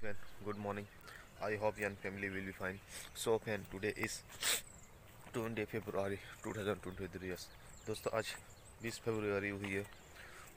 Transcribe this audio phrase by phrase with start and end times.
[0.00, 0.86] fan good morning.
[1.42, 2.78] I hope you and family will be fine.
[3.14, 4.22] So fan today is
[5.32, 7.46] 20 february 2023 yes.
[7.86, 8.26] दोस्तों, आज
[8.82, 9.84] 20 फरवरी हुई है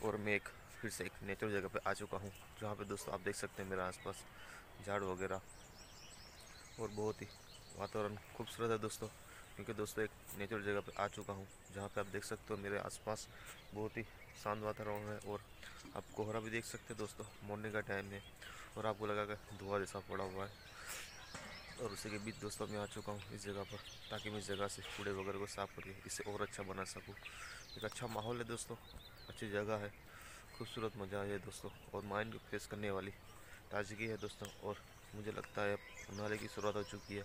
[0.05, 0.49] और मैं एक
[0.81, 2.31] फिर से एक नेचुरल जगह पे आ चुका हूँ,
[2.62, 4.23] जहाँ पे दोस्तों आप देख सकते हैं मेरे आसपास
[4.85, 5.42] झाड़ वगैरह
[6.82, 7.28] और बहुत ही
[7.80, 9.08] वातावरण खूबसूरत है दोस्तों,
[9.55, 12.60] क्योंकि दोस्तों एक नेचुरल जगह पे आ चुका हूँ, जहाँ पे आप देख सकते हो
[12.62, 13.28] मेरे आसपास
[13.73, 14.04] बहुत ही
[14.44, 15.39] शांत वातावरण है और
[15.98, 18.21] आप कोहरा भी देख सकते हैं दोस्तों मॉर्निंग का टाइम है।
[18.77, 20.69] और आपको लगा कि धुआँ जैसा पड़ा हुआ है।
[21.81, 23.79] और उसी के बीच दोस्तों मैं आ चुका हूँ इस जगह पर,
[24.09, 27.15] ताकि मैं इस जगह से कूड़े वगैरह को साफ़ करके इसे और अच्छा बना सकूँ।
[27.77, 28.76] एक अच्छा माहौल है दोस्तों,
[29.29, 29.91] अच्छी जगह है,
[30.57, 33.12] खूबसूरत मज़ा है दोस्तों, और माइंड को फ्रेश करने वाली
[33.71, 34.76] ताजगी है दोस्तों, और
[35.15, 37.23] मुझे लगता है अब उन्हारे की शुरुआत हो चुकी है।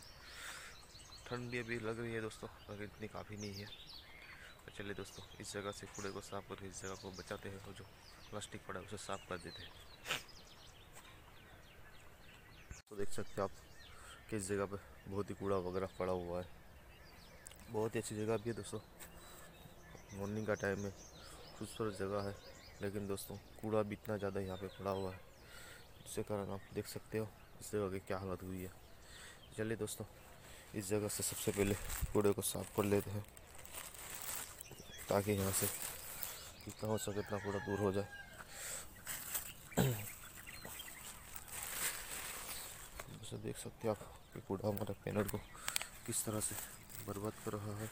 [1.26, 5.24] ठंड भी अभी लग रही है दोस्तों मगर इतनी काफ़ी नहीं है। तो चलिए दोस्तों,
[5.40, 7.84] इस जगह से कूड़े को साफ़ करके इस जगह को बचाते हैं और जो
[8.30, 9.70] प्लास्टिक पड़ा है उसे साफ़ कर देते हैं।
[12.90, 13.50] तो देख सकते हैं आप
[14.30, 14.76] किस जगह पे
[15.10, 16.46] बहुत ही कूड़ा वगैरह पड़ा हुआ है।
[17.70, 18.78] बहुत ही अच्छी जगह भी है दोस्तों।
[20.18, 20.90] मॉर्निंग का टाइम है,
[21.58, 22.34] खूबसूरत जगह है।
[22.82, 25.18] लेकिन दोस्तों, कूड़ा भी इतना ज़्यादा यहाँ पे पड़ा हुआ है,
[25.98, 27.28] जिसके कारण आप देख सकते हो
[27.60, 28.70] इस जगह की क्या हालत हुई है।
[29.56, 30.06] चलिए दोस्तों,
[30.74, 31.74] इस जगह से सबसे पहले
[32.12, 33.24] कूड़े को साफ़ कर लेते हैं,
[35.08, 38.08] ताकि यहाँ से जितना हो सके इतना कूड़ा दूर हो जाए।
[43.26, 44.02] जैसे देख सकते हैं आप,
[44.34, 45.38] कि कूड़ा हमारे पैनल को
[46.06, 46.54] किस तरह से
[47.06, 47.88] बर्बाद कर रहा है।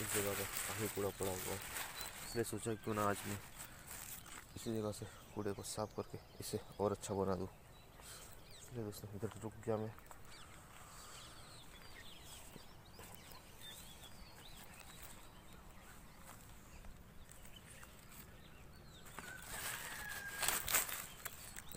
[0.00, 1.60] इस जगह पर काफ़ी कूड़ा पड़ा हुआ है।
[2.24, 3.38] इसलिए सोचा क्यों ना आज मैं
[4.56, 9.40] इसी जगह से कूड़े को साफ़ करके इसे और अच्छा बना दूँ। इसलिए दोस्तों, इधर
[9.44, 9.92] रुक गया मैं।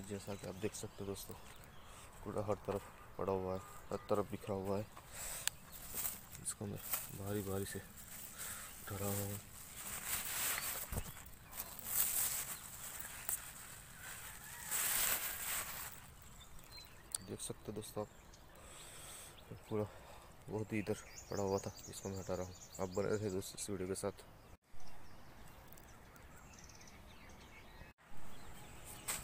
[0.09, 1.35] जैसा कि आप देख सकते हो दोस्तों,
[2.23, 2.85] कूड़ा हर तरफ़
[3.17, 3.59] पड़ा हुआ है,
[3.91, 4.85] हर तरफ़ बिखरा हुआ है।
[6.43, 6.79] इसको मैं
[7.19, 9.39] भारी भारी से उठा रहा हूँ।
[17.29, 18.09] देख सकते हो दोस्तों आप
[19.69, 19.85] पूरा
[20.49, 20.97] बहुत ही इधर
[21.29, 23.95] पड़ा हुआ था, इसको मैं हटा रहा हूँ। आप बने रहे दोस्तों इस वीडियो के
[23.95, 24.25] साथ।